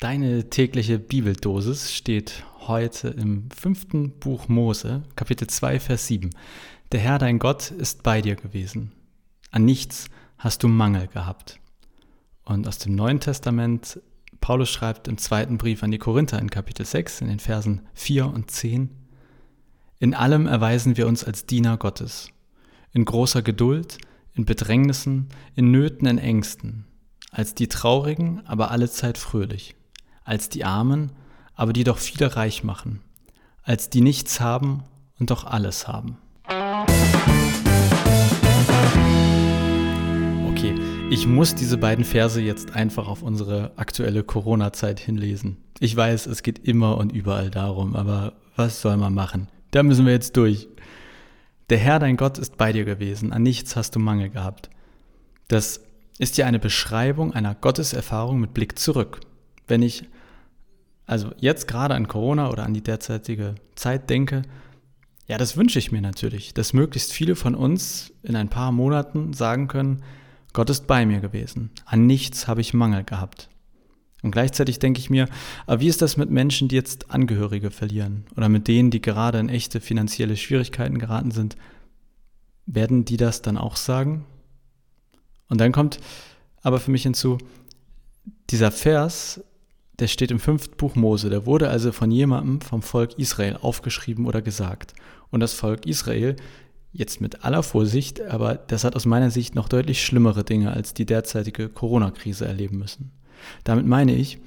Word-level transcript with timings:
Deine 0.00 0.48
tägliche 0.48 1.00
Bibeldosis 1.00 1.92
steht 1.92 2.44
heute 2.68 3.08
im 3.08 3.50
fünften 3.50 4.12
Buch 4.20 4.46
Mose, 4.46 5.02
Kapitel 5.16 5.48
2, 5.48 5.80
Vers 5.80 6.06
7. 6.06 6.30
Der 6.92 7.00
Herr 7.00 7.18
dein 7.18 7.40
Gott 7.40 7.72
ist 7.72 8.04
bei 8.04 8.22
dir 8.22 8.36
gewesen. 8.36 8.92
An 9.50 9.64
nichts 9.64 10.06
hast 10.36 10.62
du 10.62 10.68
Mangel 10.68 11.08
gehabt. 11.08 11.58
Und 12.44 12.68
aus 12.68 12.78
dem 12.78 12.94
Neuen 12.94 13.18
Testament, 13.18 14.00
Paulus 14.40 14.70
schreibt 14.70 15.08
im 15.08 15.18
zweiten 15.18 15.58
Brief 15.58 15.82
an 15.82 15.90
die 15.90 15.98
Korinther 15.98 16.38
in 16.38 16.48
Kapitel 16.48 16.86
6, 16.86 17.22
in 17.22 17.26
den 17.26 17.40
Versen 17.40 17.80
4 17.94 18.26
und 18.26 18.52
10, 18.52 18.90
In 19.98 20.14
allem 20.14 20.46
erweisen 20.46 20.96
wir 20.96 21.08
uns 21.08 21.24
als 21.24 21.44
Diener 21.44 21.76
Gottes, 21.76 22.30
in 22.92 23.04
großer 23.04 23.42
Geduld, 23.42 23.98
in 24.34 24.44
Bedrängnissen, 24.44 25.26
in 25.56 25.72
Nöten, 25.72 26.06
in 26.06 26.18
Ängsten, 26.18 26.84
als 27.32 27.56
die 27.56 27.66
Traurigen, 27.66 28.46
aber 28.46 28.70
allezeit 28.70 29.18
fröhlich 29.18 29.74
als 30.28 30.48
die 30.48 30.64
Armen, 30.64 31.12
aber 31.54 31.72
die 31.72 31.84
doch 31.84 31.98
viele 31.98 32.36
reich 32.36 32.62
machen, 32.62 33.00
als 33.62 33.90
die 33.90 34.00
nichts 34.00 34.40
haben 34.40 34.84
und 35.18 35.30
doch 35.30 35.44
alles 35.44 35.88
haben. 35.88 36.18
Okay, 40.50 40.74
ich 41.10 41.26
muss 41.26 41.54
diese 41.54 41.78
beiden 41.78 42.04
Verse 42.04 42.40
jetzt 42.40 42.74
einfach 42.74 43.08
auf 43.08 43.22
unsere 43.22 43.72
aktuelle 43.76 44.22
Corona-Zeit 44.22 45.00
hinlesen. 45.00 45.56
Ich 45.80 45.96
weiß, 45.96 46.26
es 46.26 46.42
geht 46.42 46.58
immer 46.58 46.98
und 46.98 47.12
überall 47.12 47.50
darum, 47.50 47.96
aber 47.96 48.34
was 48.54 48.82
soll 48.82 48.96
man 48.96 49.14
machen? 49.14 49.48
Da 49.70 49.82
müssen 49.82 50.04
wir 50.04 50.12
jetzt 50.12 50.36
durch. 50.36 50.68
Der 51.70 51.78
Herr, 51.78 51.98
dein 51.98 52.16
Gott, 52.16 52.38
ist 52.38 52.56
bei 52.56 52.72
dir 52.72 52.84
gewesen, 52.84 53.32
an 53.32 53.42
nichts 53.42 53.76
hast 53.76 53.94
du 53.94 53.98
Mangel 53.98 54.30
gehabt. 54.30 54.70
Das 55.48 55.80
ist 56.18 56.36
ja 56.36 56.46
eine 56.46 56.58
Beschreibung 56.58 57.32
einer 57.32 57.54
Gotteserfahrung 57.54 58.40
mit 58.40 58.54
Blick 58.54 58.78
zurück. 58.78 59.20
Wenn 59.66 59.82
ich 59.82 60.04
also 61.08 61.32
jetzt 61.38 61.66
gerade 61.66 61.94
an 61.94 62.06
Corona 62.06 62.50
oder 62.50 62.64
an 62.64 62.74
die 62.74 62.82
derzeitige 62.82 63.54
Zeit 63.74 64.10
denke, 64.10 64.42
ja, 65.26 65.38
das 65.38 65.56
wünsche 65.56 65.78
ich 65.78 65.90
mir 65.90 66.02
natürlich, 66.02 66.52
dass 66.52 66.74
möglichst 66.74 67.12
viele 67.12 67.34
von 67.34 67.54
uns 67.54 68.12
in 68.22 68.36
ein 68.36 68.50
paar 68.50 68.72
Monaten 68.72 69.32
sagen 69.32 69.68
können, 69.68 70.02
Gott 70.52 70.68
ist 70.68 70.86
bei 70.86 71.06
mir 71.06 71.20
gewesen, 71.20 71.70
an 71.86 72.06
nichts 72.06 72.46
habe 72.46 72.60
ich 72.60 72.74
Mangel 72.74 73.04
gehabt. 73.04 73.48
Und 74.22 74.32
gleichzeitig 74.32 74.80
denke 74.80 75.00
ich 75.00 75.08
mir, 75.08 75.28
aber 75.66 75.80
wie 75.80 75.88
ist 75.88 76.02
das 76.02 76.18
mit 76.18 76.30
Menschen, 76.30 76.68
die 76.68 76.76
jetzt 76.76 77.10
Angehörige 77.10 77.70
verlieren 77.70 78.24
oder 78.36 78.50
mit 78.50 78.68
denen, 78.68 78.90
die 78.90 79.00
gerade 79.00 79.38
in 79.38 79.48
echte 79.48 79.80
finanzielle 79.80 80.36
Schwierigkeiten 80.36 80.98
geraten 80.98 81.30
sind? 81.30 81.56
Werden 82.66 83.06
die 83.06 83.16
das 83.16 83.40
dann 83.40 83.56
auch 83.56 83.76
sagen? 83.76 84.26
Und 85.48 85.58
dann 85.58 85.72
kommt 85.72 86.00
aber 86.60 86.80
für 86.80 86.90
mich 86.90 87.04
hinzu, 87.04 87.38
dieser 88.50 88.72
Vers 88.72 89.42
der 89.98 90.06
steht 90.06 90.30
im 90.30 90.38
fünften 90.38 90.76
Buch 90.76 90.94
Mose. 90.94 91.30
Der 91.30 91.46
wurde 91.46 91.68
also 91.68 91.92
von 91.92 92.10
jemandem 92.10 92.60
vom 92.60 92.82
Volk 92.82 93.18
Israel 93.18 93.58
aufgeschrieben 93.60 94.26
oder 94.26 94.42
gesagt. 94.42 94.94
Und 95.30 95.40
das 95.40 95.54
Volk 95.54 95.86
Israel, 95.86 96.36
jetzt 96.92 97.20
mit 97.20 97.44
aller 97.44 97.62
Vorsicht, 97.62 98.20
aber 98.20 98.54
das 98.54 98.84
hat 98.84 98.96
aus 98.96 99.06
meiner 99.06 99.30
Sicht 99.30 99.54
noch 99.54 99.68
deutlich 99.68 100.04
schlimmere 100.04 100.44
Dinge 100.44 100.72
als 100.72 100.94
die 100.94 101.06
derzeitige 101.06 101.68
Corona-Krise 101.68 102.46
erleben 102.46 102.78
müssen. 102.78 103.10
Damit 103.64 103.86
meine 103.86 104.14
ich, 104.14 104.38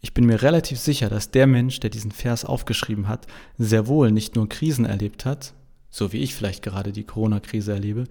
ich 0.00 0.14
bin 0.14 0.26
mir 0.26 0.42
relativ 0.42 0.78
sicher, 0.78 1.08
dass 1.08 1.30
der 1.30 1.46
Mensch, 1.46 1.80
der 1.80 1.90
diesen 1.90 2.12
Vers 2.12 2.44
aufgeschrieben 2.44 3.08
hat, 3.08 3.26
sehr 3.58 3.86
wohl 3.86 4.12
nicht 4.12 4.36
nur 4.36 4.48
Krisen 4.48 4.84
erlebt 4.84 5.24
hat, 5.24 5.54
so 5.90 6.12
wie 6.12 6.18
ich 6.18 6.34
vielleicht 6.34 6.62
gerade 6.62 6.92
die 6.92 7.04
Corona-Krise 7.04 7.72
erlebe. 7.72 8.04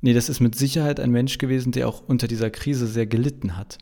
Nee, 0.00 0.12
das 0.12 0.28
ist 0.28 0.40
mit 0.40 0.54
Sicherheit 0.56 1.00
ein 1.00 1.10
Mensch 1.10 1.38
gewesen, 1.38 1.72
der 1.72 1.88
auch 1.88 2.02
unter 2.06 2.28
dieser 2.28 2.50
Krise 2.50 2.86
sehr 2.86 3.06
gelitten 3.06 3.56
hat. 3.56 3.78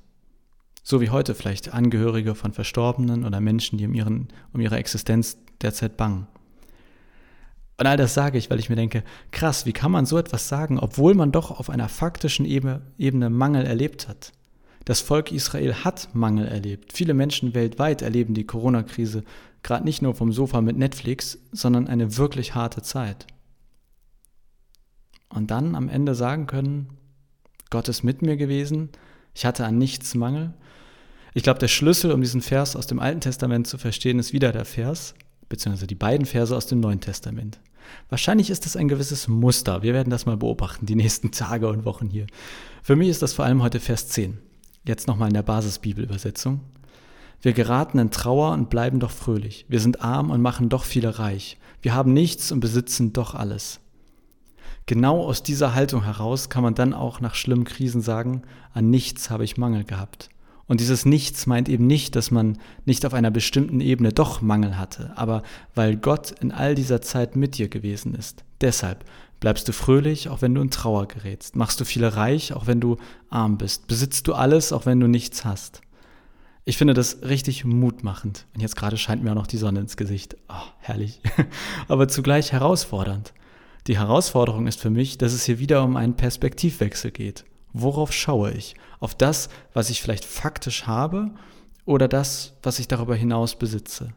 So 0.91 1.01
wie 1.01 1.11
heute 1.11 1.37
vielleicht 1.37 1.73
Angehörige 1.73 2.35
von 2.35 2.53
Verstorbenen 2.53 3.25
oder 3.25 3.41
Menschen, 3.41 3.79
die 3.79 3.87
um, 3.87 3.95
ihren, 3.95 4.27
um 4.53 4.61
ihre 4.61 4.77
Existenz 4.77 5.39
derzeit 5.63 5.97
bangen. 5.97 6.27
Und 7.79 7.87
all 7.87 7.97
das 7.97 8.13
sage 8.13 8.39
ich, 8.39 8.51
weil 8.51 8.59
ich 8.59 8.71
mir 8.71 8.75
denke, 8.75 9.05
krass, 9.31 9.67
wie 9.67 9.73
kann 9.73 9.93
man 9.93 10.05
so 10.05 10.19
etwas 10.19 10.49
sagen, 10.49 10.81
obwohl 10.81 11.15
man 11.15 11.31
doch 11.31 11.53
auf 11.53 11.71
einer 11.71 11.89
faktischen 11.89 12.45
Ebene, 12.45 12.83
Ebene 12.99 13.31
Mangel 13.31 13.67
erlebt 13.67 14.09
hat? 14.09 14.33
Das 14.85 14.99
Volk 14.99 15.31
Israel 15.31 15.75
hat 15.85 16.09
Mangel 16.13 16.49
erlebt. 16.49 16.93
Viele 16.93 17.15
Menschen 17.15 17.55
weltweit 17.55 18.03
erleben 18.03 18.35
die 18.35 18.45
Corona-Krise 18.45 19.23
gerade 19.63 19.85
nicht 19.85 20.03
nur 20.03 20.17
vom 20.17 20.33
Sofa 20.33 20.61
mit 20.61 20.77
Netflix, 20.77 21.39
sondern 21.53 21.87
eine 21.87 22.17
wirklich 22.17 22.57
harte 22.57 22.83
Zeit. 22.83 23.29
Und 25.29 25.53
dann 25.53 25.77
am 25.77 25.89
Ende 25.89 26.17
sagen 26.17 26.49
können, 26.49 26.89
Gott 27.71 27.89
ist 27.89 28.03
mit 28.03 28.23
mir 28.23 28.37
gewesen, 28.37 28.89
ich 29.35 29.47
hatte 29.47 29.65
an 29.65 29.79
nichts 29.79 30.15
Mangel 30.15 30.55
ich 31.33 31.43
glaube, 31.43 31.61
der 31.61 31.69
Schlüssel, 31.69 32.13
um 32.13 32.21
diesen 32.21 32.43
Vers 32.43 32.75
aus 32.75 32.87
dem 32.87 32.99
Alten 32.99 33.21
Testament 33.21 33.67
zu 33.67 33.79
verstehen, 33.79 34.19
ist 34.19 34.33
wieder 34.33 34.53
der 34.53 34.65
Vers, 34.65 35.15
beziehungsweise 35.49 35.87
die 35.87 35.95
beiden 35.95 36.27
Verse 36.27 36.57
aus 36.57 36.67
dem 36.67 36.81
Neuen 36.81 37.01
Testament. 37.01 37.61
Wahrscheinlich 38.09 38.51
ist 38.51 38.67
das 38.67 38.77
ein 38.77 38.89
gewisses 38.89 39.29
Muster. 39.29 39.83
Wir 39.83 39.95
werden 39.95 40.11
das 40.11 40.27
mal 40.27 40.37
beobachten, 40.37 40.87
die 40.87 40.97
nächsten 40.97 41.31
Tage 41.33 41.69
und 41.69 41.85
Wochen 41.85 42.09
hier. 42.09 42.27
Für 42.83 42.97
mich 42.97 43.09
ist 43.09 43.23
das 43.23 43.33
vor 43.33 43.45
allem 43.45 43.63
heute 43.63 43.81
Vers 43.81 44.09
10. 44.09 44.39
Jetzt 44.87 45.07
nochmal 45.07 45.29
in 45.29 45.35
der 45.35 45.43
Basisbibelübersetzung. 45.43 46.61
Wir 47.43 47.53
geraten 47.53 47.99
in 47.99 48.11
Trauer 48.11 48.53
und 48.53 48.69
bleiben 48.69 49.01
doch 49.01 49.11
fröhlich. 49.11 49.67
Wir 49.69 49.81
sind 49.81 50.03
arm 50.03 50.31
und 50.31 50.43
machen 50.43 50.69
doch 50.69 50.85
viele 50.85 51.19
reich. 51.19 51.59
Wir 51.81 51.95
haben 51.95 52.13
nichts 52.13 52.53
und 52.53 52.61
besitzen 52.61 53.13
doch 53.13 53.35
alles. 53.35 53.81
Genau 54.91 55.23
aus 55.23 55.45
dieser 55.45 55.77
Haltung 55.77 56.03
heraus 56.03 56.49
kann 56.49 56.65
man 56.65 56.75
dann 56.75 56.95
auch 56.95 57.21
nach 57.21 57.37
schlimmen 57.37 57.63
Krisen 57.63 58.01
sagen, 58.01 58.43
an 58.75 58.91
nichts 58.91 59.31
habe 59.31 59.45
ich 59.45 59.57
Mangel 59.57 59.85
gehabt. 59.85 60.31
Und 60.67 60.81
dieses 60.81 61.07
Nichts 61.07 61.47
meint 61.47 61.69
eben 61.69 61.87
nicht, 61.87 62.17
dass 62.17 62.33
man 62.33 62.59
nicht 62.87 63.07
auf 63.07 63.15
einer 63.15 63.31
bestimmten 63.31 63.81
Ebene 63.81 64.13
doch 64.13 64.43
Mangel 64.43 64.79
hatte, 64.79 65.13
aber 65.15 65.45
weil 65.77 65.97
Gott 65.97 66.33
in 66.41 66.51
all 66.51 66.75
dieser 66.75 67.01
Zeit 67.03 67.37
mit 67.37 67.57
dir 67.57 67.69
gewesen 67.69 68.17
ist. 68.17 68.43
Deshalb 68.63 69.05
bleibst 69.39 69.69
du 69.69 69.73
fröhlich, 69.73 70.29
auch 70.29 70.43
wenn 70.43 70.57
du 70.57 70.61
in 70.61 70.73
Trauer 70.73 71.07
gerätst. 71.07 71.55
Machst 71.55 71.81
du 71.81 71.85
viele 71.85 72.17
reich, 72.17 72.53
auch 72.53 72.67
wenn 72.67 72.81
du 72.81 72.97
arm 73.29 73.59
bist. 73.59 73.87
Besitzt 73.87 74.27
du 74.27 74.35
alles, 74.35 74.73
auch 74.73 74.87
wenn 74.87 74.99
du 74.99 75.07
nichts 75.07 75.45
hast. 75.45 75.83
Ich 76.65 76.77
finde 76.77 76.95
das 76.95 77.23
richtig 77.23 77.65
mutmachend. 77.65 78.45
Und 78.57 78.61
jetzt 78.61 78.75
gerade 78.75 78.97
scheint 78.97 79.23
mir 79.23 79.31
auch 79.31 79.37
noch 79.37 79.47
die 79.47 79.57
Sonne 79.57 79.79
ins 79.79 79.97
Gesicht. 79.97 80.37
Oh, 80.49 80.67
herrlich. 80.81 81.21
aber 81.87 82.09
zugleich 82.09 82.51
herausfordernd. 82.51 83.33
Die 83.87 83.99
Herausforderung 83.99 84.67
ist 84.67 84.81
für 84.81 84.91
mich, 84.91 85.19
dass 85.19 85.33
es 85.33 85.45
hier 85.45 85.59
wieder 85.59 85.83
um 85.83 85.97
einen 85.97 86.15
Perspektivwechsel 86.15 87.11
geht. 87.11 87.45
Worauf 87.73 88.13
schaue 88.13 88.53
ich? 88.53 88.75
Auf 88.99 89.15
das, 89.15 89.49
was 89.73 89.91
ich 89.91 90.03
vielleicht 90.03 90.25
faktisch 90.25 90.87
habe 90.87 91.31
oder 91.85 92.09
das, 92.09 92.55
was 92.63 92.79
ich 92.79 92.89
darüber 92.89 93.15
hinaus 93.15 93.57
besitze? 93.57 94.13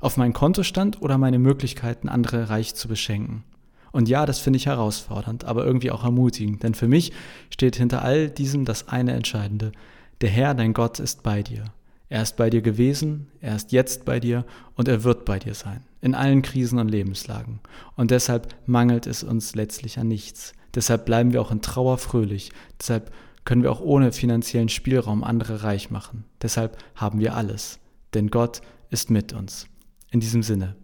Auf 0.00 0.16
meinen 0.16 0.32
Kontostand 0.32 1.00
oder 1.00 1.16
meine 1.16 1.38
Möglichkeiten, 1.38 2.08
andere 2.08 2.50
reich 2.50 2.74
zu 2.74 2.88
beschenken? 2.88 3.44
Und 3.92 4.08
ja, 4.10 4.26
das 4.26 4.40
finde 4.40 4.58
ich 4.58 4.66
herausfordernd, 4.66 5.44
aber 5.44 5.64
irgendwie 5.64 5.90
auch 5.90 6.04
ermutigend, 6.04 6.62
denn 6.62 6.74
für 6.74 6.88
mich 6.88 7.12
steht 7.48 7.76
hinter 7.76 8.02
all 8.02 8.28
diesem 8.28 8.66
das 8.66 8.88
eine 8.88 9.12
Entscheidende. 9.12 9.72
Der 10.20 10.28
Herr, 10.28 10.52
dein 10.52 10.74
Gott, 10.74 10.98
ist 10.98 11.22
bei 11.22 11.42
dir. 11.42 11.64
Er 12.08 12.22
ist 12.22 12.36
bei 12.36 12.50
dir 12.50 12.62
gewesen, 12.62 13.28
er 13.40 13.56
ist 13.56 13.72
jetzt 13.72 14.04
bei 14.04 14.20
dir 14.20 14.44
und 14.74 14.86
er 14.86 15.02
wird 15.02 15.24
bei 15.24 15.38
dir 15.38 15.54
sein, 15.54 15.84
in 16.00 16.14
allen 16.14 16.42
Krisen 16.42 16.78
und 16.78 16.88
Lebenslagen. 16.88 17.60
Und 17.96 18.12
deshalb 18.12 18.54
mangelt 18.66 19.06
es 19.06 19.24
uns 19.24 19.54
letztlich 19.54 19.98
an 19.98 20.08
nichts. 20.08 20.52
Deshalb 20.74 21.04
bleiben 21.04 21.32
wir 21.32 21.40
auch 21.40 21.50
in 21.50 21.62
Trauer 21.62 21.98
fröhlich. 21.98 22.52
Deshalb 22.80 23.10
können 23.44 23.62
wir 23.62 23.72
auch 23.72 23.80
ohne 23.80 24.12
finanziellen 24.12 24.68
Spielraum 24.68 25.24
andere 25.24 25.62
reich 25.62 25.90
machen. 25.90 26.24
Deshalb 26.42 26.76
haben 26.94 27.18
wir 27.18 27.34
alles. 27.34 27.80
Denn 28.14 28.30
Gott 28.30 28.60
ist 28.90 29.10
mit 29.10 29.32
uns. 29.32 29.66
In 30.10 30.20
diesem 30.20 30.42
Sinne, 30.42 30.76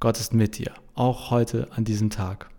Gott 0.00 0.18
ist 0.18 0.34
mit 0.34 0.58
dir, 0.58 0.72
auch 0.94 1.30
heute 1.30 1.68
an 1.72 1.84
diesem 1.84 2.10
Tag. 2.10 2.50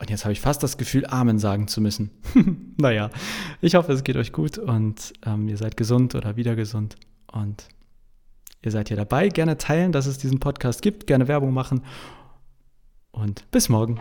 Und 0.00 0.08
jetzt 0.08 0.24
habe 0.24 0.32
ich 0.32 0.40
fast 0.40 0.62
das 0.62 0.78
Gefühl, 0.78 1.04
Amen 1.06 1.38
sagen 1.38 1.68
zu 1.68 1.82
müssen. 1.82 2.10
naja, 2.78 3.10
ich 3.60 3.74
hoffe, 3.74 3.92
es 3.92 4.02
geht 4.02 4.16
euch 4.16 4.32
gut 4.32 4.56
und 4.56 5.12
ähm, 5.26 5.46
ihr 5.46 5.58
seid 5.58 5.76
gesund 5.76 6.14
oder 6.14 6.36
wieder 6.36 6.56
gesund. 6.56 6.96
Und 7.30 7.68
ihr 8.62 8.70
seid 8.70 8.88
hier 8.88 8.96
dabei. 8.96 9.28
Gerne 9.28 9.58
teilen, 9.58 9.92
dass 9.92 10.06
es 10.06 10.16
diesen 10.16 10.40
Podcast 10.40 10.80
gibt, 10.80 11.06
gerne 11.06 11.28
Werbung 11.28 11.52
machen. 11.52 11.82
Und 13.12 13.50
bis 13.50 13.68
morgen. 13.68 13.98